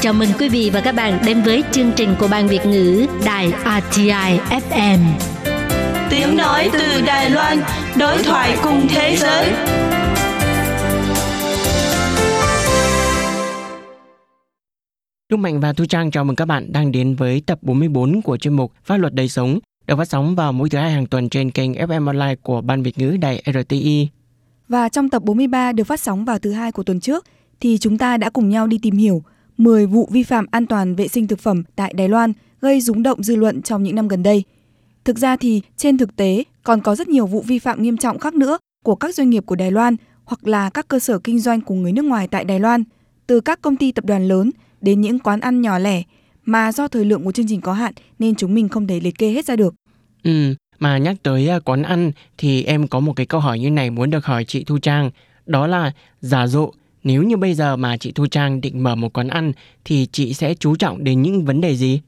[0.00, 3.06] Chào mừng quý vị và các bạn đến với chương trình của Ban Việt ngữ
[3.24, 3.52] Đài
[3.92, 4.38] RTI
[4.70, 4.98] FM.
[6.10, 7.58] Tiếng nói từ Đài Loan,
[7.98, 9.52] đối thoại cùng thế giới.
[15.28, 18.36] Lúc Mạnh và Thu Trang chào mừng các bạn đang đến với tập 44 của
[18.36, 21.28] chuyên mục Pháp luật đời sống được phát sóng vào mỗi thứ hai hàng tuần
[21.28, 24.08] trên kênh FM Online của Ban Việt ngữ Đài RTI.
[24.68, 27.24] Và trong tập 43 được phát sóng vào thứ hai của tuần trước
[27.60, 29.22] thì chúng ta đã cùng nhau đi tìm hiểu
[29.56, 33.02] 10 vụ vi phạm an toàn vệ sinh thực phẩm tại Đài Loan gây rúng
[33.02, 34.44] động dư luận trong những năm gần đây.
[35.04, 38.18] Thực ra thì trên thực tế còn có rất nhiều vụ vi phạm nghiêm trọng
[38.18, 41.38] khác nữa của các doanh nghiệp của Đài Loan hoặc là các cơ sở kinh
[41.38, 42.84] doanh của người nước ngoài tại Đài Loan,
[43.26, 46.02] từ các công ty tập đoàn lớn đến những quán ăn nhỏ lẻ
[46.44, 49.18] mà do thời lượng của chương trình có hạn nên chúng mình không thể liệt
[49.18, 49.74] kê hết ra được.
[50.22, 53.70] Ừ, mà nhắc tới à, quán ăn thì em có một cái câu hỏi như
[53.70, 55.10] này muốn được hỏi chị Thu Trang.
[55.46, 56.70] Đó là giả dụ
[57.04, 59.52] nếu như bây giờ mà chị Thu Trang định mở một quán ăn
[59.84, 62.00] thì chị sẽ chú trọng đến những vấn đề gì?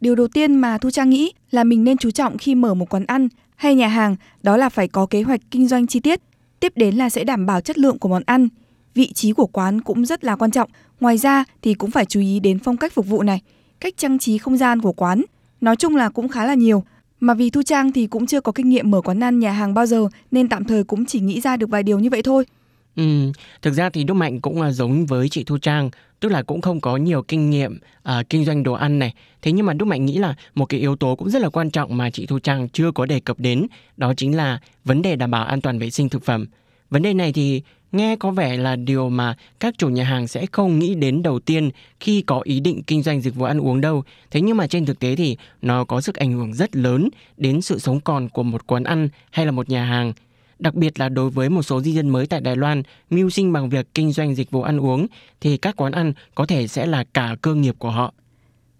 [0.00, 2.88] Điều đầu tiên mà Thu Trang nghĩ là mình nên chú trọng khi mở một
[2.88, 6.20] quán ăn hay nhà hàng đó là phải có kế hoạch kinh doanh chi tiết.
[6.60, 8.48] Tiếp đến là sẽ đảm bảo chất lượng của món ăn.
[8.94, 10.70] Vị trí của quán cũng rất là quan trọng.
[11.00, 13.40] Ngoài ra thì cũng phải chú ý đến phong cách phục vụ này,
[13.80, 15.22] cách trang trí không gian của quán.
[15.60, 16.84] Nói chung là cũng khá là nhiều.
[17.22, 19.74] Mà vì Thu Trang thì cũng chưa có kinh nghiệm mở quán ăn nhà hàng
[19.74, 22.44] bao giờ nên tạm thời cũng chỉ nghĩ ra được vài điều như vậy thôi.
[22.96, 26.42] Ừ, thực ra thì Đức Mạnh cũng là giống với chị Thu Trang, tức là
[26.42, 27.78] cũng không có nhiều kinh nghiệm
[28.08, 29.14] uh, kinh doanh đồ ăn này.
[29.42, 31.70] Thế nhưng mà Đức Mạnh nghĩ là một cái yếu tố cũng rất là quan
[31.70, 35.16] trọng mà chị Thu Trang chưa có đề cập đến, đó chính là vấn đề
[35.16, 36.46] đảm bảo an toàn vệ sinh thực phẩm.
[36.90, 37.62] Vấn đề này thì
[37.92, 41.40] nghe có vẻ là điều mà các chủ nhà hàng sẽ không nghĩ đến đầu
[41.40, 44.04] tiên khi có ý định kinh doanh dịch vụ ăn uống đâu.
[44.30, 47.62] Thế nhưng mà trên thực tế thì nó có sức ảnh hưởng rất lớn đến
[47.62, 50.12] sự sống còn của một quán ăn hay là một nhà hàng
[50.62, 53.52] đặc biệt là đối với một số di dân mới tại Đài Loan mưu sinh
[53.52, 55.06] bằng việc kinh doanh dịch vụ ăn uống
[55.40, 58.14] thì các quán ăn có thể sẽ là cả cơ nghiệp của họ.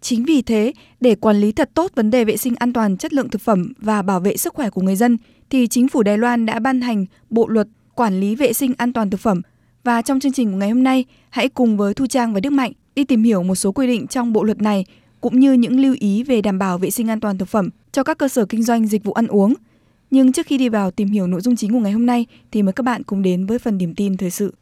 [0.01, 3.13] Chính vì thế, để quản lý thật tốt vấn đề vệ sinh an toàn chất
[3.13, 5.17] lượng thực phẩm và bảo vệ sức khỏe của người dân
[5.51, 8.93] thì chính phủ Đài Loan đã ban hành bộ luật quản lý vệ sinh an
[8.93, 9.43] toàn thực phẩm
[9.85, 12.51] và trong chương trình của ngày hôm nay, hãy cùng với Thu Trang và Đức
[12.51, 14.85] Mạnh đi tìm hiểu một số quy định trong bộ luật này
[15.21, 18.03] cũng như những lưu ý về đảm bảo vệ sinh an toàn thực phẩm cho
[18.03, 19.55] các cơ sở kinh doanh dịch vụ ăn uống–
[20.13, 22.63] nhưng trước khi đi vào tìm hiểu nội dung chính của ngày hôm nay thì
[22.63, 24.55] mời các bạn cùng đến với phần điểm tin thời sự.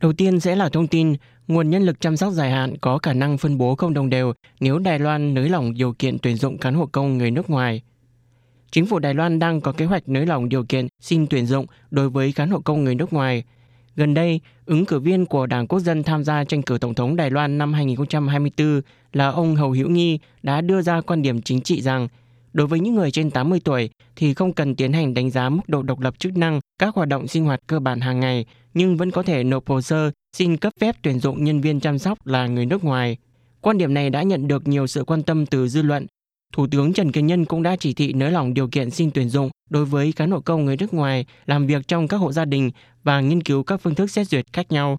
[0.00, 1.14] Đầu tiên sẽ là thông tin
[1.48, 4.32] nguồn nhân lực chăm sóc dài hạn có khả năng phân bố không đồng đều
[4.60, 7.82] nếu Đài Loan nới lỏng điều kiện tuyển dụng cán bộ công người nước ngoài.
[8.74, 11.66] Chính phủ Đài Loan đang có kế hoạch nới lỏng điều kiện xin tuyển dụng
[11.90, 13.44] đối với cán bộ công người nước ngoài.
[13.96, 17.16] Gần đây, ứng cử viên của Đảng Quốc dân tham gia tranh cử Tổng thống
[17.16, 18.80] Đài Loan năm 2024
[19.12, 22.08] là ông Hầu Hữu Nghi đã đưa ra quan điểm chính trị rằng
[22.52, 25.62] Đối với những người trên 80 tuổi thì không cần tiến hành đánh giá mức
[25.66, 28.96] độ độc lập chức năng các hoạt động sinh hoạt cơ bản hàng ngày, nhưng
[28.96, 32.26] vẫn có thể nộp hồ sơ xin cấp phép tuyển dụng nhân viên chăm sóc
[32.26, 33.16] là người nước ngoài.
[33.60, 36.06] Quan điểm này đã nhận được nhiều sự quan tâm từ dư luận.
[36.54, 39.28] Thủ tướng Trần Kiến Nhân cũng đã chỉ thị nới lỏng điều kiện xin tuyển
[39.28, 42.44] dụng đối với cán bộ công người nước ngoài làm việc trong các hộ gia
[42.44, 42.70] đình
[43.02, 44.98] và nghiên cứu các phương thức xét duyệt khác nhau.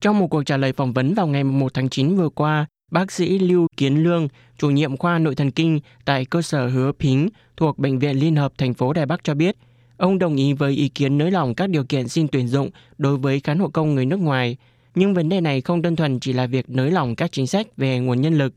[0.00, 3.12] Trong một cuộc trả lời phỏng vấn vào ngày 1 tháng 9 vừa qua, Bác
[3.12, 7.28] sĩ Lưu Kiến Lương, chủ nhiệm khoa nội thần kinh tại cơ sở Hứa Pính
[7.56, 9.56] thuộc Bệnh viện Liên hợp thành phố Đài Bắc cho biết,
[9.96, 13.16] ông đồng ý với ý kiến nới lỏng các điều kiện xin tuyển dụng đối
[13.16, 14.56] với cán bộ công người nước ngoài.
[14.94, 17.66] Nhưng vấn đề này không đơn thuần chỉ là việc nới lỏng các chính sách
[17.76, 18.54] về nguồn nhân lực.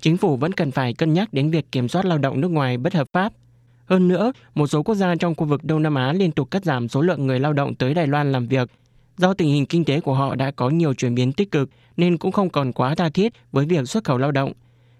[0.00, 2.76] Chính phủ vẫn cần phải cân nhắc đến việc kiểm soát lao động nước ngoài
[2.76, 3.32] bất hợp pháp.
[3.86, 6.64] Hơn nữa, một số quốc gia trong khu vực Đông Nam Á liên tục cắt
[6.64, 8.70] giảm số lượng người lao động tới Đài Loan làm việc–
[9.16, 12.18] Do tình hình kinh tế của họ đã có nhiều chuyển biến tích cực nên
[12.18, 14.52] cũng không còn quá tha thiết với việc xuất khẩu lao động.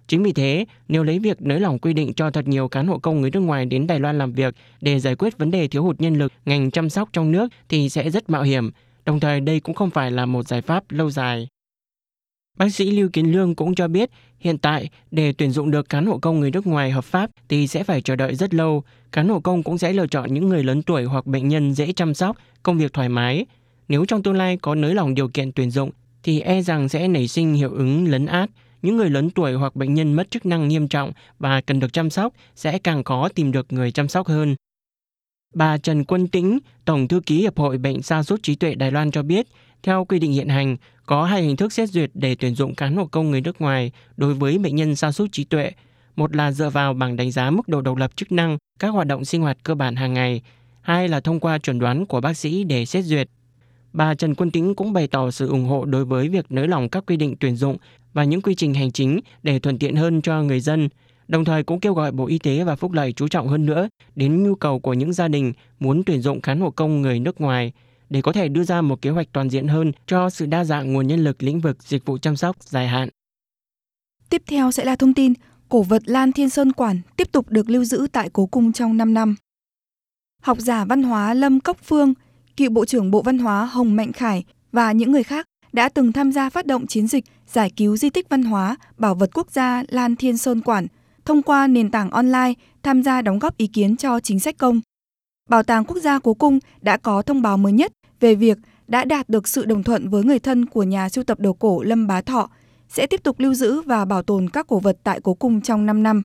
[0.06, 2.98] Chính vì thế, nếu lấy việc nới lỏng quy định cho thật nhiều cán bộ
[2.98, 5.82] công người nước ngoài đến Đài Loan làm việc để giải quyết vấn đề thiếu
[5.82, 8.70] hụt nhân lực ngành chăm sóc trong nước thì sẽ rất mạo hiểm,
[9.04, 11.48] đồng thời đây cũng không phải là một giải pháp lâu dài.
[12.58, 16.06] Bác sĩ Lưu Kiến Lương cũng cho biết, hiện tại để tuyển dụng được cán
[16.06, 18.82] bộ công người nước ngoài hợp pháp thì sẽ phải chờ đợi rất lâu.
[19.12, 21.92] Cán bộ công cũng sẽ lựa chọn những người lớn tuổi hoặc bệnh nhân dễ
[21.92, 23.46] chăm sóc, công việc thoải mái,
[23.88, 25.90] nếu trong tương lai có nới lỏng điều kiện tuyển dụng
[26.22, 28.50] thì e rằng sẽ nảy sinh hiệu ứng lấn át.
[28.82, 31.92] Những người lớn tuổi hoặc bệnh nhân mất chức năng nghiêm trọng và cần được
[31.92, 34.54] chăm sóc sẽ càng khó tìm được người chăm sóc hơn.
[35.54, 38.90] Bà Trần Quân Tĩnh, Tổng thư ký Hiệp hội Bệnh sa sút trí tuệ Đài
[38.90, 39.46] Loan cho biết,
[39.84, 40.76] theo quy định hiện hành,
[41.06, 43.92] có hai hình thức xét duyệt để tuyển dụng cán bộ công người nước ngoài
[44.16, 45.70] đối với bệnh nhân sa sút trí tuệ.
[46.16, 49.06] Một là dựa vào bảng đánh giá mức độ độc lập chức năng các hoạt
[49.06, 50.42] động sinh hoạt cơ bản hàng ngày,
[50.80, 53.28] hai là thông qua chuẩn đoán của bác sĩ để xét duyệt.
[53.92, 56.88] Bà Trần Quân Tĩnh cũng bày tỏ sự ủng hộ đối với việc nới lỏng
[56.88, 57.76] các quy định tuyển dụng
[58.12, 60.88] và những quy trình hành chính để thuận tiện hơn cho người dân,
[61.28, 63.88] đồng thời cũng kêu gọi Bộ Y tế và Phúc Lợi chú trọng hơn nữa
[64.16, 67.40] đến nhu cầu của những gia đình muốn tuyển dụng cán bộ công người nước
[67.40, 67.72] ngoài
[68.14, 70.92] để có thể đưa ra một kế hoạch toàn diện hơn cho sự đa dạng
[70.92, 73.08] nguồn nhân lực lĩnh vực dịch vụ chăm sóc dài hạn.
[74.30, 75.32] Tiếp theo sẽ là thông tin
[75.68, 78.96] cổ vật Lan Thiên Sơn Quản tiếp tục được lưu giữ tại Cố Cung trong
[78.96, 79.36] 5 năm.
[80.42, 82.14] Học giả văn hóa Lâm Cốc Phương,
[82.56, 86.12] cựu Bộ trưởng Bộ Văn hóa Hồng Mạnh Khải và những người khác đã từng
[86.12, 89.50] tham gia phát động chiến dịch giải cứu di tích văn hóa, bảo vật quốc
[89.50, 90.86] gia Lan Thiên Sơn Quản
[91.24, 92.52] thông qua nền tảng online
[92.82, 94.80] tham gia đóng góp ý kiến cho chính sách công.
[95.50, 97.92] Bảo tàng Quốc gia Cố Cung đã có thông báo mới nhất
[98.24, 101.40] về việc đã đạt được sự đồng thuận với người thân của nhà sưu tập
[101.40, 102.50] đồ cổ Lâm Bá Thọ
[102.88, 105.86] sẽ tiếp tục lưu giữ và bảo tồn các cổ vật tại Cố Cung trong
[105.86, 106.22] 5 năm.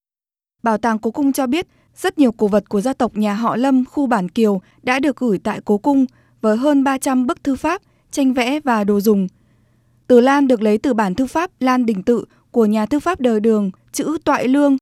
[0.63, 3.56] Bảo tàng Cố Cung cho biết rất nhiều cổ vật của gia tộc nhà họ
[3.56, 6.06] Lâm khu Bản Kiều đã được gửi tại Cố Cung
[6.42, 7.81] với hơn 300 bức thư pháp,
[8.12, 9.28] tranh vẽ và đồ dùng.
[10.07, 13.22] Từ Lan được lấy từ bản thư pháp Lan Đình Tự của nhà thư pháp
[13.22, 14.78] đời đường, chữ Toại Lương.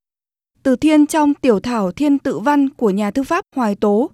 [0.63, 4.11] Từ Thiên trong tiểu thảo Thiên Tự Văn của nhà thư pháp Hoài Tố.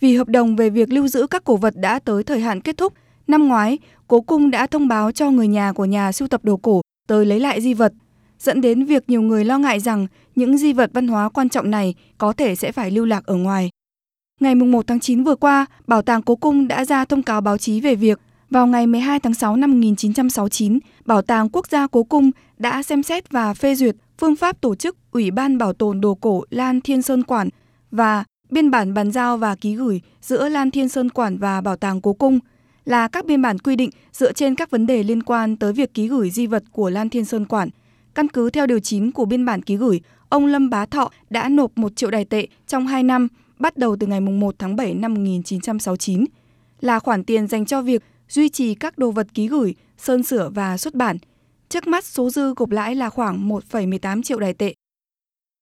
[0.00, 2.76] Vì hợp đồng về việc lưu giữ các cổ vật đã tới thời hạn kết
[2.76, 2.92] thúc,
[3.26, 6.56] năm ngoái, Cố Cung đã thông báo cho người nhà của nhà sưu tập đồ
[6.56, 7.92] cổ tới lấy lại di vật,
[8.38, 11.70] dẫn đến việc nhiều người lo ngại rằng những di vật văn hóa quan trọng
[11.70, 13.70] này có thể sẽ phải lưu lạc ở ngoài.
[14.40, 17.58] Ngày 1 tháng 9 vừa qua, Bảo tàng Cố Cung đã ra thông cáo báo
[17.58, 18.20] chí về việc
[18.50, 23.02] vào ngày 12 tháng 6 năm 1969, Bảo tàng Quốc gia Cố Cung đã xem
[23.02, 26.80] xét và phê duyệt phương pháp tổ chức Ủy ban Bảo tồn Đồ cổ Lan
[26.80, 27.48] Thiên Sơn Quản
[27.90, 31.76] và biên bản bàn giao và ký gửi giữa Lan Thiên Sơn Quản và Bảo
[31.76, 32.38] tàng Cố Cung
[32.84, 35.94] là các biên bản quy định dựa trên các vấn đề liên quan tới việc
[35.94, 37.68] ký gửi di vật của Lan Thiên Sơn Quản.
[38.14, 41.48] Căn cứ theo điều 9 của biên bản ký gửi, ông Lâm Bá Thọ đã
[41.48, 44.94] nộp 1 triệu đài tệ trong 2 năm, bắt đầu từ ngày 1 tháng 7
[44.94, 46.24] năm 1969,
[46.80, 50.50] là khoản tiền dành cho việc duy trì các đồ vật ký gửi, sơn sửa
[50.54, 51.18] và xuất bản.
[51.68, 54.74] Trước mắt số dư gộp lãi là khoảng 1,18 triệu đài tệ.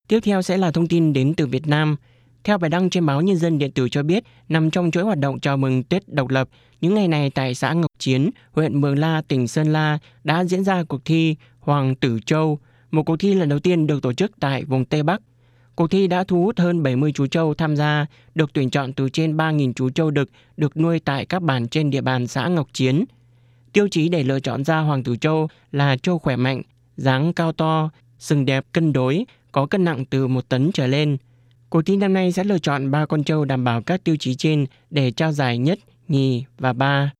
[0.07, 1.95] Tiếp theo sẽ là thông tin đến từ Việt Nam.
[2.43, 5.17] Theo bài đăng trên báo Nhân dân điện tử cho biết, nằm trong chuỗi hoạt
[5.17, 6.49] động chào mừng Tết độc lập,
[6.81, 10.63] những ngày này tại xã Ngọc Chiến, huyện Mường La, tỉnh Sơn La đã diễn
[10.63, 12.59] ra cuộc thi Hoàng Tử Châu,
[12.91, 15.21] một cuộc thi lần đầu tiên được tổ chức tại vùng Tây Bắc.
[15.75, 18.05] Cuộc thi đã thu hút hơn 70 chú trâu tham gia,
[18.35, 21.89] được tuyển chọn từ trên 3.000 chú trâu đực được nuôi tại các bản trên
[21.89, 23.05] địa bàn xã Ngọc Chiến.
[23.73, 26.61] Tiêu chí để lựa chọn ra Hoàng Tử Châu là trâu khỏe mạnh,
[26.97, 27.89] dáng cao to,
[28.19, 31.17] sừng đẹp cân đối, có cân nặng từ một tấn trở lên.
[31.69, 34.35] Cuộc thi năm nay sẽ lựa chọn 3 con trâu đảm bảo các tiêu chí
[34.35, 37.11] trên để trao giải nhất, nhì và ba.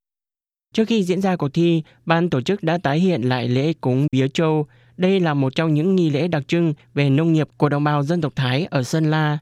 [0.74, 4.08] Trước khi diễn ra cuộc thi, ban tổ chức đã tái hiện lại lễ cúng
[4.12, 4.66] vía trâu.
[4.98, 8.04] Đây là một trong những nghi lễ đặc trưng về nông nghiệp của đồng bào
[8.04, 9.38] dân tộc Thái ở Sơn La.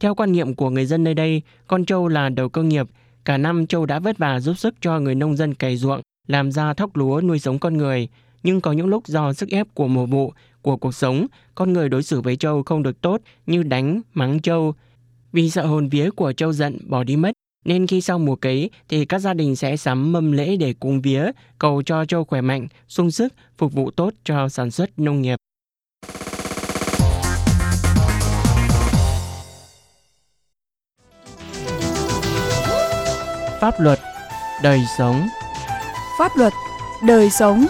[0.00, 2.86] Theo quan niệm của người dân nơi đây, con trâu là đầu cơ nghiệp.
[3.24, 6.52] Cả năm trâu đã vất vả giúp sức cho người nông dân cày ruộng, làm
[6.52, 8.08] ra thóc lúa nuôi sống con người.
[8.42, 10.32] Nhưng có những lúc do sức ép của mùa vụ,
[10.66, 14.40] của cuộc sống, con người đối xử với trâu không được tốt như đánh, mắng
[14.40, 14.74] trâu.
[15.32, 17.32] Vì sợ hồn vía của trâu giận bỏ đi mất,
[17.64, 21.00] nên khi sau mùa cấy thì các gia đình sẽ sắm mâm lễ để cúng
[21.00, 25.22] vía, cầu cho trâu khỏe mạnh, sung sức, phục vụ tốt cho sản xuất nông
[25.22, 25.36] nghiệp.
[33.60, 33.98] Pháp luật,
[34.62, 35.26] đời sống
[36.18, 36.52] Pháp luật,
[37.06, 37.66] đời sống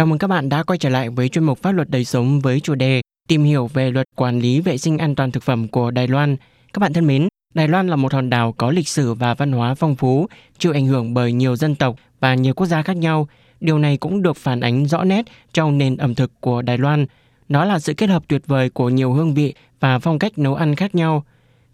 [0.00, 2.40] Chào mừng các bạn đã quay trở lại với chuyên mục Pháp luật đời sống
[2.40, 5.68] với chủ đề tìm hiểu về luật quản lý vệ sinh an toàn thực phẩm
[5.68, 6.36] của Đài Loan.
[6.72, 9.52] Các bạn thân mến, Đài Loan là một hòn đảo có lịch sử và văn
[9.52, 10.26] hóa phong phú,
[10.58, 13.28] chịu ảnh hưởng bởi nhiều dân tộc và nhiều quốc gia khác nhau.
[13.60, 17.06] Điều này cũng được phản ánh rõ nét trong nền ẩm thực của Đài Loan.
[17.48, 20.54] Nó là sự kết hợp tuyệt vời của nhiều hương vị và phong cách nấu
[20.54, 21.24] ăn khác nhau.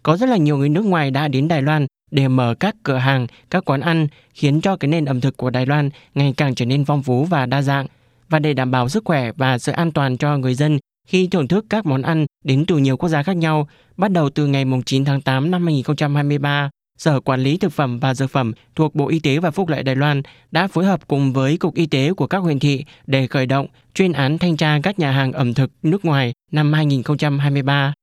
[0.03, 2.97] Có rất là nhiều người nước ngoài đã đến Đài Loan để mở các cửa
[2.97, 6.55] hàng, các quán ăn, khiến cho cái nền ẩm thực của Đài Loan ngày càng
[6.55, 7.87] trở nên phong phú và đa dạng
[8.29, 11.47] và để đảm bảo sức khỏe và sự an toàn cho người dân khi thưởng
[11.47, 13.67] thức các món ăn đến từ nhiều quốc gia khác nhau,
[13.97, 18.13] bắt đầu từ ngày 9 tháng 8 năm 2023, Sở Quản lý Thực phẩm và
[18.13, 21.33] Dược phẩm thuộc Bộ Y tế và Phúc lợi Đài Loan đã phối hợp cùng
[21.33, 24.79] với Cục Y tế của các huyện thị để khởi động chuyên án thanh tra
[24.83, 27.93] các nhà hàng ẩm thực nước ngoài năm 2023.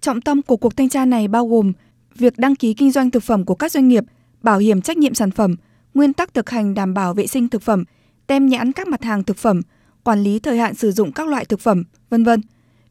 [0.00, 1.72] Trọng tâm của cuộc thanh tra này bao gồm
[2.14, 4.04] việc đăng ký kinh doanh thực phẩm của các doanh nghiệp,
[4.42, 5.56] bảo hiểm trách nhiệm sản phẩm,
[5.94, 7.84] nguyên tắc thực hành đảm bảo vệ sinh thực phẩm,
[8.30, 9.62] tem nhãn các mặt hàng thực phẩm,
[10.04, 12.40] quản lý thời hạn sử dụng các loại thực phẩm, vân vân.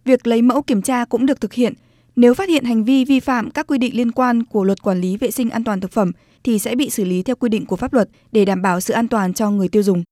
[0.06, 1.74] Việc lấy mẫu kiểm tra cũng được thực hiện.
[2.16, 5.02] Nếu phát hiện hành vi vi phạm các quy định liên quan của Luật Quản
[5.02, 6.12] lý vệ sinh an toàn thực phẩm
[6.44, 8.94] thì sẽ bị xử lý theo quy định của pháp luật để đảm bảo sự
[8.94, 10.04] an toàn cho người tiêu dùng.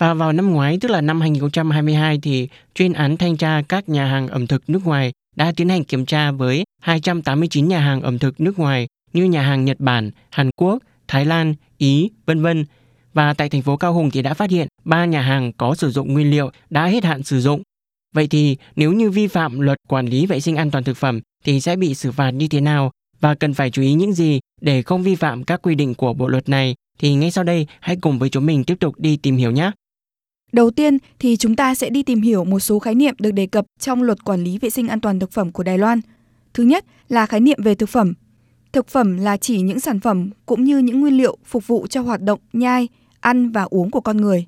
[0.00, 4.06] Và vào năm ngoái, tức là năm 2022 thì chuyên án thanh tra các nhà
[4.06, 8.18] hàng ẩm thực nước ngoài đã tiến hành kiểm tra với 289 nhà hàng ẩm
[8.18, 12.64] thực nước ngoài như nhà hàng Nhật Bản, Hàn Quốc, Thái Lan, Ý, vân vân
[13.14, 15.90] và tại thành phố Cao Hùng thì đã phát hiện 3 nhà hàng có sử
[15.90, 17.62] dụng nguyên liệu đã hết hạn sử dụng.
[18.14, 21.20] Vậy thì nếu như vi phạm luật quản lý vệ sinh an toàn thực phẩm
[21.44, 22.90] thì sẽ bị xử phạt như thế nào
[23.20, 26.12] và cần phải chú ý những gì để không vi phạm các quy định của
[26.12, 29.16] bộ luật này thì ngay sau đây hãy cùng với chúng mình tiếp tục đi
[29.16, 29.70] tìm hiểu nhé.
[30.52, 33.46] Đầu tiên thì chúng ta sẽ đi tìm hiểu một số khái niệm được đề
[33.46, 36.00] cập trong luật quản lý vệ sinh an toàn thực phẩm của Đài Loan.
[36.54, 38.14] Thứ nhất là khái niệm về thực phẩm.
[38.72, 42.00] Thực phẩm là chỉ những sản phẩm cũng như những nguyên liệu phục vụ cho
[42.00, 42.88] hoạt động nhai,
[43.22, 44.46] ăn và uống của con người.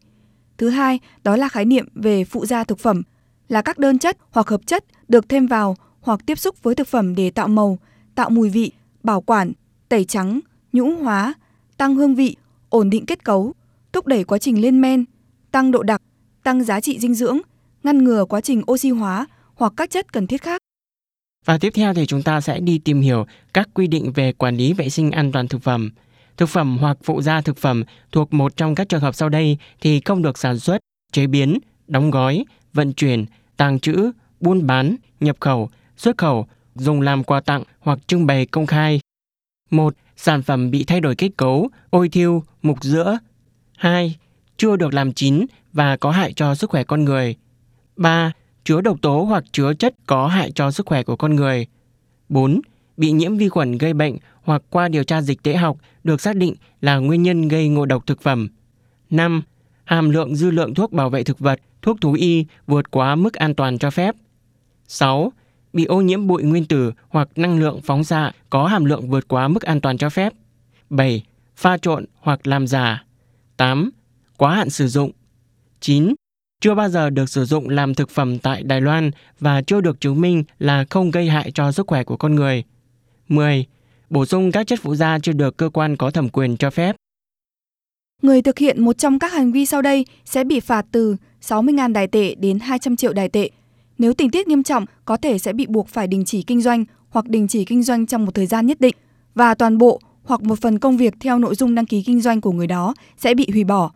[0.58, 3.02] Thứ hai, đó là khái niệm về phụ gia thực phẩm,
[3.48, 6.88] là các đơn chất hoặc hợp chất được thêm vào hoặc tiếp xúc với thực
[6.88, 7.78] phẩm để tạo màu,
[8.14, 9.52] tạo mùi vị, bảo quản,
[9.88, 10.40] tẩy trắng,
[10.72, 11.34] nhũ hóa,
[11.76, 12.36] tăng hương vị,
[12.68, 13.52] ổn định kết cấu,
[13.92, 15.04] thúc đẩy quá trình lên men,
[15.50, 16.02] tăng độ đặc,
[16.42, 17.38] tăng giá trị dinh dưỡng,
[17.82, 20.60] ngăn ngừa quá trình oxy hóa hoặc các chất cần thiết khác.
[21.44, 24.56] Và tiếp theo thì chúng ta sẽ đi tìm hiểu các quy định về quản
[24.56, 25.90] lý vệ sinh an toàn thực phẩm.
[26.36, 29.58] Thực phẩm hoặc phụ gia thực phẩm thuộc một trong các trường hợp sau đây
[29.80, 30.78] thì không được sản xuất,
[31.12, 33.24] chế biến, đóng gói, vận chuyển,
[33.56, 34.10] tàng trữ,
[34.40, 39.00] buôn bán, nhập khẩu, xuất khẩu, dùng làm quà tặng hoặc trưng bày công khai.
[39.70, 39.94] 1.
[40.16, 43.18] Sản phẩm bị thay đổi kết cấu, ôi thiêu, mục giữa.
[43.76, 44.16] 2.
[44.56, 47.36] Chưa được làm chín và có hại cho sức khỏe con người.
[47.96, 48.32] 3.
[48.64, 51.66] Chứa độc tố hoặc chứa chất có hại cho sức khỏe của con người.
[52.28, 52.60] 4.
[52.96, 56.36] Bị nhiễm vi khuẩn gây bệnh hoặc qua điều tra dịch tễ học được xác
[56.36, 58.48] định là nguyên nhân gây ngộ độc thực phẩm.
[59.10, 59.42] 5.
[59.84, 63.34] Hàm lượng dư lượng thuốc bảo vệ thực vật, thuốc thú y vượt quá mức
[63.34, 64.14] an toàn cho phép.
[64.88, 65.32] 6.
[65.72, 69.28] Bị ô nhiễm bụi nguyên tử hoặc năng lượng phóng xạ có hàm lượng vượt
[69.28, 70.32] quá mức an toàn cho phép.
[70.90, 71.22] 7.
[71.56, 73.04] Pha trộn hoặc làm giả.
[73.56, 73.90] 8.
[74.36, 75.10] Quá hạn sử dụng.
[75.80, 76.14] 9.
[76.60, 79.10] Chưa bao giờ được sử dụng làm thực phẩm tại Đài Loan
[79.40, 82.64] và chưa được chứng minh là không gây hại cho sức khỏe của con người.
[83.28, 83.66] 10.
[84.10, 86.96] Bổ sung các chất phụ gia chưa được cơ quan có thẩm quyền cho phép.
[88.22, 91.92] Người thực hiện một trong các hành vi sau đây sẽ bị phạt từ 60.000
[91.92, 93.50] đài tệ đến 200 triệu đài tệ.
[93.98, 96.84] Nếu tình tiết nghiêm trọng, có thể sẽ bị buộc phải đình chỉ kinh doanh
[97.08, 98.94] hoặc đình chỉ kinh doanh trong một thời gian nhất định
[99.34, 102.40] và toàn bộ hoặc một phần công việc theo nội dung đăng ký kinh doanh
[102.40, 103.92] của người đó sẽ bị hủy bỏ.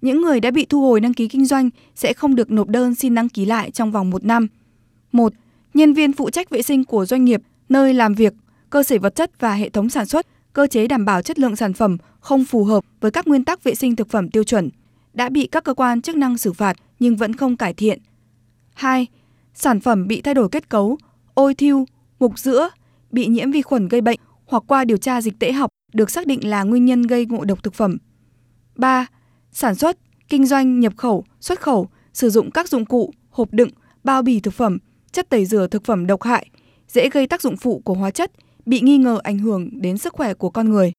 [0.00, 2.94] Những người đã bị thu hồi đăng ký kinh doanh sẽ không được nộp đơn
[2.94, 4.48] xin đăng ký lại trong vòng một năm.
[5.12, 5.32] Một,
[5.74, 8.34] Nhân viên phụ trách vệ sinh của doanh nghiệp, nơi làm việc,
[8.72, 11.56] cơ sở vật chất và hệ thống sản xuất, cơ chế đảm bảo chất lượng
[11.56, 14.70] sản phẩm không phù hợp với các nguyên tắc vệ sinh thực phẩm tiêu chuẩn,
[15.14, 17.98] đã bị các cơ quan chức năng xử phạt nhưng vẫn không cải thiện.
[18.74, 19.06] 2.
[19.54, 20.98] Sản phẩm bị thay đổi kết cấu,
[21.34, 21.84] ôi thiêu,
[22.18, 22.68] mục giữa,
[23.10, 26.26] bị nhiễm vi khuẩn gây bệnh hoặc qua điều tra dịch tễ học được xác
[26.26, 27.98] định là nguyên nhân gây ngộ độc thực phẩm.
[28.76, 29.06] 3.
[29.52, 29.98] Sản xuất,
[30.28, 33.70] kinh doanh, nhập khẩu, xuất khẩu, sử dụng các dụng cụ, hộp đựng,
[34.04, 34.78] bao bì thực phẩm,
[35.12, 36.46] chất tẩy rửa thực phẩm độc hại,
[36.88, 38.32] dễ gây tác dụng phụ của hóa chất,
[38.66, 40.92] bị nghi ngờ ảnh hưởng đến sức khỏe của con người.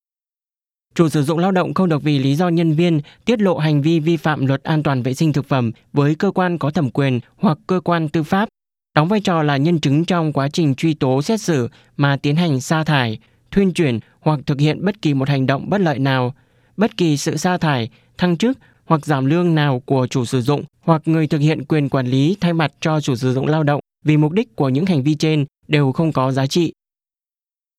[0.96, 3.82] Chủ sử dụng lao động không được vì lý do nhân viên tiết lộ hành
[3.82, 6.90] vi vi phạm luật an toàn vệ sinh thực phẩm với cơ quan có thẩm
[6.90, 8.50] quyền hoặc cơ quan tư pháp,
[8.96, 12.36] đóng vai trò là nhân chứng trong quá trình truy tố xét xử mà tiến
[12.36, 13.20] hành sa thải,
[13.52, 16.34] thuyên chuyển hoặc thực hiện bất kỳ một hành động bất lợi nào,
[16.78, 20.64] bất kỳ sự sa thải, thăng chức hoặc giảm lương nào của chủ sử dụng
[20.82, 23.80] hoặc người thực hiện quyền quản lý thay mặt cho chủ sử dụng lao động
[24.06, 26.74] vì mục đích của những hành vi trên đều không có giá trị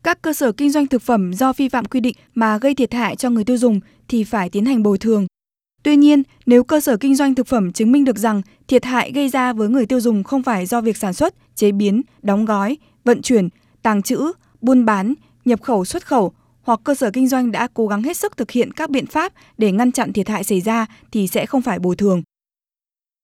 [0.04, 2.94] các cơ sở kinh doanh thực phẩm do vi phạm quy định mà gây thiệt
[2.94, 5.26] hại cho người tiêu dùng thì phải tiến hành bồi thường.
[5.82, 9.12] Tuy nhiên, nếu cơ sở kinh doanh thực phẩm chứng minh được rằng thiệt hại
[9.12, 12.44] gây ra với người tiêu dùng không phải do việc sản xuất, chế biến, đóng
[12.44, 13.48] gói, vận chuyển,
[13.82, 16.32] tàng trữ, buôn bán, nhập khẩu xuất khẩu
[16.62, 19.32] hoặc cơ sở kinh doanh đã cố gắng hết sức thực hiện các biện pháp
[19.58, 22.22] để ngăn chặn thiệt hại xảy ra thì sẽ không phải bồi thường.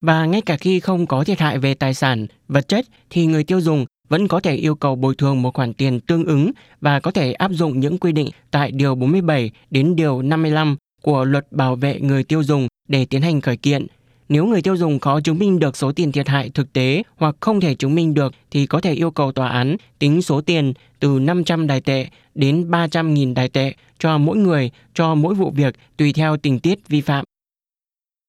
[0.00, 3.44] Và ngay cả khi không có thiệt hại về tài sản, vật chất thì người
[3.44, 6.50] tiêu dùng vẫn có thể yêu cầu bồi thường một khoản tiền tương ứng
[6.80, 11.24] và có thể áp dụng những quy định tại Điều 47 đến Điều 55 của
[11.24, 13.86] Luật Bảo vệ người tiêu dùng để tiến hành khởi kiện.
[14.28, 17.36] Nếu người tiêu dùng khó chứng minh được số tiền thiệt hại thực tế hoặc
[17.40, 20.72] không thể chứng minh được thì có thể yêu cầu tòa án tính số tiền
[21.00, 25.74] từ 500 đài tệ đến 300.000 đài tệ cho mỗi người cho mỗi vụ việc
[25.96, 27.24] tùy theo tình tiết vi phạm.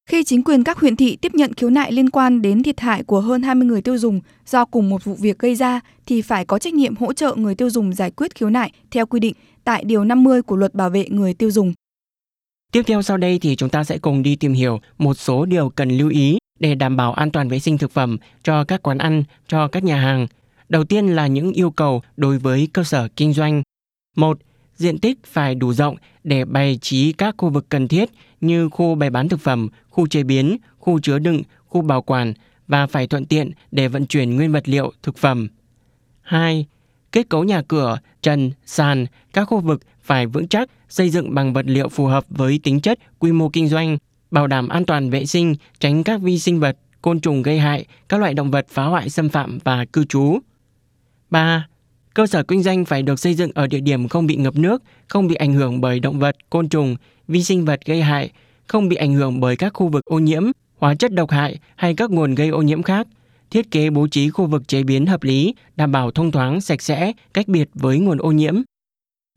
[0.10, 3.04] Khi chính quyền các huyện thị tiếp nhận khiếu nại liên quan đến thiệt hại
[3.04, 6.46] của hơn 20 người tiêu dùng do cùng một vụ việc gây ra thì phải
[6.46, 9.34] có trách nhiệm hỗ trợ người tiêu dùng giải quyết khiếu nại theo quy định
[9.64, 11.74] tại Điều 50 của Luật Bảo vệ người tiêu dùng.
[12.72, 15.70] Tiếp theo sau đây thì chúng ta sẽ cùng đi tìm hiểu một số điều
[15.70, 18.98] cần lưu ý để đảm bảo an toàn vệ sinh thực phẩm cho các quán
[18.98, 20.28] ăn, cho các nhà hàng.
[20.70, 23.64] Đầu tiên là những yêu cầu đối với cơ sở kinh doanh.
[24.18, 24.38] Một,
[24.82, 28.10] Diện tích phải đủ rộng để bày trí các khu vực cần thiết
[28.42, 32.34] như khu bày bán thực phẩm, khu chế biến, khu chứa đựng, khu bảo quản
[32.68, 35.48] và phải thuận tiện để vận chuyển nguyên vật liệu thực phẩm.
[36.22, 36.66] 2.
[37.12, 41.54] Kết cấu nhà cửa, trần, sàn, các khu vực phải vững chắc, xây dựng bằng
[41.54, 43.98] vật liệu phù hợp với tính chất, quy mô kinh doanh,
[44.32, 47.86] bảo đảm an toàn vệ sinh, tránh các vi sinh vật côn trùng gây hại,
[48.10, 50.40] các loại động vật phá hoại xâm phạm và cư trú.
[51.30, 51.68] 3.
[52.14, 54.84] Cơ sở kinh doanh phải được xây dựng ở địa điểm không bị ngập nước,
[55.08, 56.96] không bị ảnh hưởng bởi động vật, côn trùng,
[57.28, 58.32] vi sinh vật gây hại,
[58.68, 60.44] không bị ảnh hưởng bởi các khu vực ô nhiễm,
[60.78, 63.08] hóa chất độc hại hay các nguồn gây ô nhiễm khác.
[63.52, 66.82] Thiết kế bố trí khu vực chế biến hợp lý, đảm bảo thông thoáng, sạch
[66.82, 68.62] sẽ, cách biệt với nguồn ô nhiễm.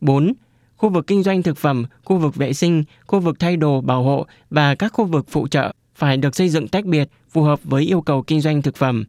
[0.01, 0.33] 4.
[0.77, 4.03] Khu vực kinh doanh thực phẩm, khu vực vệ sinh, khu vực thay đồ bảo
[4.03, 7.61] hộ và các khu vực phụ trợ phải được xây dựng tách biệt, phù hợp
[7.65, 9.05] với yêu cầu kinh doanh thực phẩm.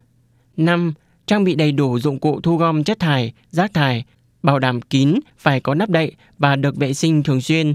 [0.56, 0.94] 5
[1.26, 4.04] trang bị đầy đủ dụng cụ thu gom chất thải, rác thải,
[4.42, 7.74] bảo đảm kín, phải có nắp đậy và được vệ sinh thường xuyên.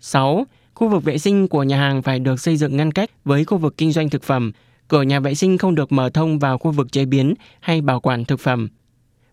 [0.00, 0.46] 6.
[0.74, 3.58] Khu vực vệ sinh của nhà hàng phải được xây dựng ngăn cách với khu
[3.58, 4.52] vực kinh doanh thực phẩm.
[4.88, 8.00] Cửa nhà vệ sinh không được mở thông vào khu vực chế biến hay bảo
[8.00, 8.68] quản thực phẩm.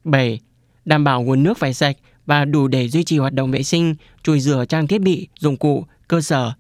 [0.04, 0.40] 7.
[0.86, 1.96] Đảm bảo nguồn nước phải sạch
[2.26, 5.58] và đủ để duy trì hoạt động vệ sinh, chùi rửa trang thiết bị, dụng
[5.58, 6.52] cụ, cơ sở.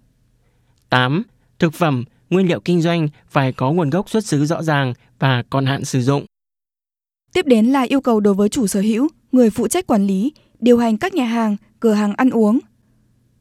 [0.90, 1.24] 8.
[1.60, 5.44] Thực phẩm, nguyên liệu kinh doanh phải có nguồn gốc xuất xứ rõ ràng và
[5.50, 6.26] còn hạn sử dụng.
[7.36, 10.34] Tiếp đến là yêu cầu đối với chủ sở hữu, người phụ trách quản lý,
[10.60, 12.60] điều hành các nhà hàng, cửa hàng ăn uống.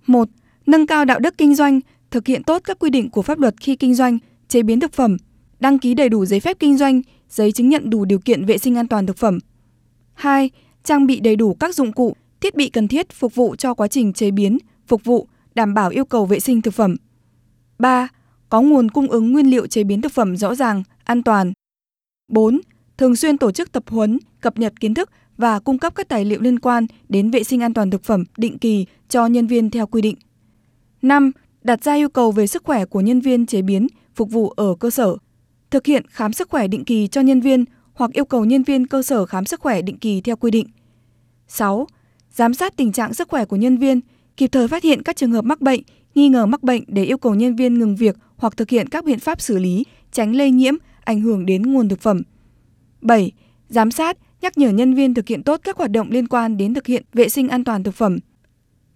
[0.07, 0.29] 1.
[0.67, 3.55] Nâng cao đạo đức kinh doanh, thực hiện tốt các quy định của pháp luật
[3.61, 5.17] khi kinh doanh, chế biến thực phẩm,
[5.61, 8.59] đăng ký đầy đủ giấy phép kinh doanh, giấy chứng nhận đủ điều kiện vệ
[8.59, 9.39] sinh an toàn thực phẩm.
[10.15, 10.51] 2.
[10.85, 13.89] Trang bị đầy đủ các dụng cụ, thiết bị cần thiết phục vụ cho quá
[13.89, 16.97] trình chế biến, phục vụ, đảm bảo yêu cầu vệ sinh thực phẩm.
[17.79, 18.09] 3.
[18.49, 21.53] Có nguồn cung ứng nguyên liệu chế biến thực phẩm rõ ràng, an toàn.
[22.29, 22.61] 4
[22.99, 26.25] thường xuyên tổ chức tập huấn, cập nhật kiến thức và cung cấp các tài
[26.25, 29.71] liệu liên quan đến vệ sinh an toàn thực phẩm định kỳ cho nhân viên
[29.71, 30.17] theo quy định.
[31.03, 31.33] 5.
[31.63, 34.75] Đặt ra yêu cầu về sức khỏe của nhân viên chế biến, phục vụ ở
[34.81, 35.17] cơ sở.
[35.71, 38.87] Thực hiện khám sức khỏe định kỳ cho nhân viên hoặc yêu cầu nhân viên
[38.87, 40.67] cơ sở khám sức khỏe định kỳ theo quy định.
[41.49, 41.87] 6.
[42.31, 44.01] Giám sát tình trạng sức khỏe của nhân viên,
[44.37, 45.81] kịp thời phát hiện các trường hợp mắc bệnh,
[46.15, 49.05] nghi ngờ mắc bệnh để yêu cầu nhân viên ngừng việc hoặc thực hiện các
[49.05, 50.75] biện pháp xử lý, tránh lây nhiễm,
[51.05, 52.23] ảnh hưởng đến nguồn thực phẩm.
[53.05, 53.33] 7.
[53.69, 56.75] Giám sát, nhắc nhở nhân viên thực hiện tốt các hoạt động liên quan đến
[56.75, 58.19] thực hiện vệ sinh an toàn thực phẩm.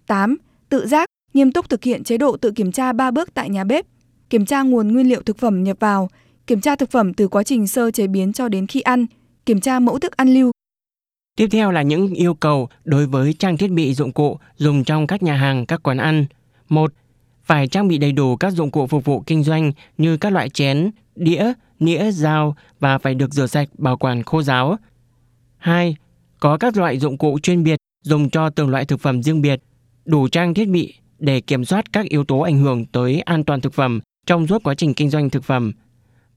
[0.07, 0.37] 8.
[0.69, 3.63] Tự giác, nghiêm túc thực hiện chế độ tự kiểm tra 3 bước tại nhà
[3.63, 3.85] bếp,
[4.29, 6.09] kiểm tra nguồn nguyên liệu thực phẩm nhập vào,
[6.47, 9.05] kiểm tra thực phẩm từ quá trình sơ chế biến cho đến khi ăn,
[9.45, 10.51] kiểm tra mẫu thức ăn lưu.
[11.35, 15.07] Tiếp theo là những yêu cầu đối với trang thiết bị dụng cụ dùng trong
[15.07, 16.25] các nhà hàng, các quán ăn.
[16.69, 16.93] 1.
[17.49, 20.49] Phải trang bị đầy đủ các dụng cụ phục vụ kinh doanh như các loại
[20.49, 24.77] chén, đĩa, nĩa, dao và phải được rửa sạch, bảo quản khô ráo.
[25.57, 25.95] 2.
[26.39, 29.61] Có các loại dụng cụ chuyên biệt dùng cho từng loại thực phẩm riêng biệt,
[30.05, 33.61] đủ trang thiết bị để kiểm soát các yếu tố ảnh hưởng tới an toàn
[33.61, 35.73] thực phẩm trong suốt quá trình kinh doanh thực phẩm.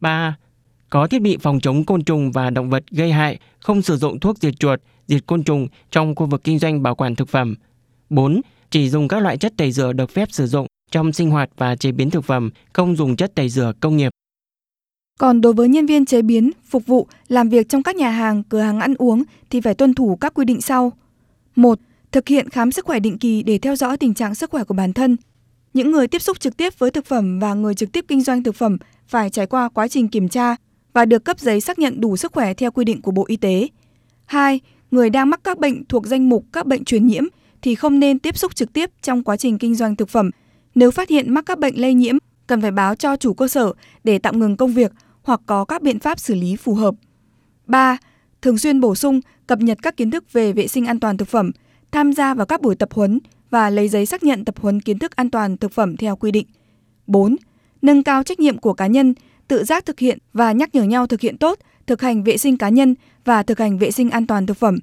[0.01, 0.37] 3.
[0.91, 4.21] Có thiết bị phòng chống côn trùng và động vật gây hại, không sử dụng
[4.21, 7.55] thuốc diệt chuột, diệt côn trùng trong khu vực kinh doanh bảo quản thực phẩm.
[8.11, 8.41] 4.
[8.71, 11.77] Chỉ dùng các loại chất tẩy rửa được phép sử dụng trong sinh hoạt và
[11.77, 14.11] chế biến thực phẩm, không dùng chất tẩy rửa công nghiệp.
[15.19, 18.43] Còn đối với nhân viên chế biến, phục vụ, làm việc trong các nhà hàng,
[18.43, 20.93] cửa hàng ăn uống thì phải tuân thủ các quy định sau.
[21.57, 21.79] 1.
[22.13, 24.75] Thực hiện khám sức khỏe định kỳ để theo dõi tình trạng sức khỏe của
[24.75, 25.17] bản thân.
[25.75, 28.43] Những người tiếp xúc trực tiếp với thực phẩm và người trực tiếp kinh doanh
[28.43, 28.77] thực phẩm
[29.09, 30.57] phải trải qua quá trình kiểm tra
[30.93, 33.37] và được cấp giấy xác nhận đủ sức khỏe theo quy định của Bộ Y
[33.37, 33.69] tế.
[34.25, 34.61] 2.
[34.91, 37.25] Người đang mắc các bệnh thuộc danh mục các bệnh truyền nhiễm
[37.63, 40.31] thì không nên tiếp xúc trực tiếp trong quá trình kinh doanh thực phẩm.
[40.75, 43.73] Nếu phát hiện mắc các bệnh lây nhiễm, cần phải báo cho chủ cơ sở
[44.05, 46.95] để tạm ngừng công việc hoặc có các biện pháp xử lý phù hợp.
[47.67, 47.97] 3.
[48.43, 51.29] Thường xuyên bổ sung, cập nhật các kiến thức về vệ sinh an toàn thực
[51.29, 51.51] phẩm,
[51.91, 53.19] tham gia vào các buổi tập huấn
[53.51, 56.31] và lấy giấy xác nhận tập huấn kiến thức an toàn thực phẩm theo quy
[56.31, 56.47] định.
[57.07, 57.37] 4.
[57.83, 59.15] Nâng cao trách nhiệm của cá nhân,
[59.49, 62.59] tự giác thực hiện và nhắc nhở nhau thực hiện tốt, thực hành vệ sinh
[62.59, 64.79] cá nhân và thực hành vệ sinh an toàn thực phẩm.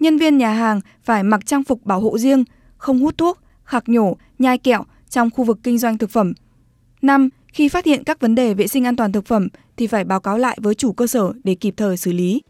[0.00, 2.44] Nhân viên nhà hàng phải mặc trang phục bảo hộ riêng,
[2.76, 6.32] không hút thuốc, khạc nhổ, nhai kẹo trong khu vực kinh doanh thực phẩm.
[7.02, 7.28] 5.
[7.52, 10.20] Khi phát hiện các vấn đề vệ sinh an toàn thực phẩm thì phải báo
[10.20, 12.42] cáo lại với chủ cơ sở để kịp thời xử lý.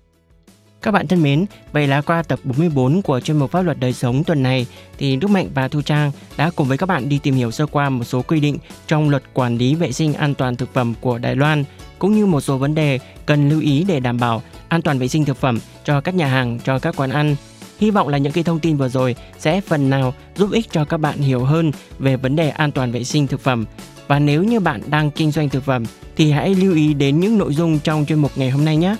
[0.83, 3.93] Các bạn thân mến, vậy là qua tập 44 của chuyên mục pháp luật đời
[3.93, 4.67] sống tuần này
[4.99, 7.67] thì Đức Mạnh và Thu Trang đã cùng với các bạn đi tìm hiểu sơ
[7.67, 10.95] qua một số quy định trong luật quản lý vệ sinh an toàn thực phẩm
[11.01, 11.65] của Đài Loan
[11.99, 15.09] cũng như một số vấn đề cần lưu ý để đảm bảo an toàn vệ
[15.09, 17.37] sinh thực phẩm cho các nhà hàng, cho các quán ăn.
[17.85, 20.85] Hy vọng là những cái thông tin vừa rồi sẽ phần nào giúp ích cho
[20.85, 23.65] các bạn hiểu hơn về vấn đề an toàn vệ sinh thực phẩm
[24.09, 25.85] và nếu như bạn đang kinh doanh thực phẩm
[26.17, 28.97] thì hãy lưu ý đến những nội dung trong chuyên mục ngày hôm nay nhé.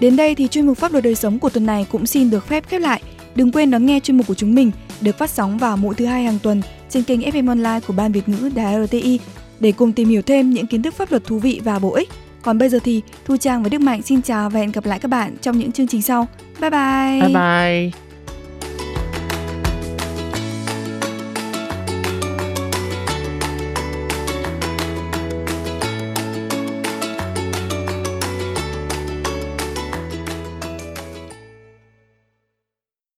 [0.00, 2.46] Đến đây thì chuyên mục pháp luật đời sống của tuần này cũng xin được
[2.46, 3.02] phép khép lại.
[3.34, 6.06] Đừng quên đón nghe chuyên mục của chúng mình được phát sóng vào mỗi thứ
[6.06, 9.20] hai hàng tuần trên kênh FM Online của Ban Việt ngữ Đài RTI
[9.60, 12.08] để cùng tìm hiểu thêm những kiến thức pháp luật thú vị và bổ ích.
[12.42, 14.98] Còn bây giờ thì Thu Trang và Đức Mạnh xin chào và hẹn gặp lại
[14.98, 16.26] các bạn trong những chương trình sau.
[16.60, 17.20] 拜拜。
[17.20, 18.07] 拜拜。